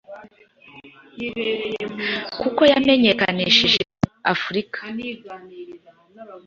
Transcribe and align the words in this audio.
kuko 2.41 2.61
yamenyekanishije 2.71 3.81
Afrika 4.33 4.79